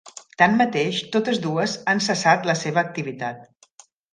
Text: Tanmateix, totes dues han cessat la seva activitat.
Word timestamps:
Tanmateix, 0.41 1.01
totes 1.17 1.41
dues 1.45 1.77
han 1.93 2.03
cessat 2.09 2.51
la 2.53 2.59
seva 2.63 2.85
activitat. 2.87 3.89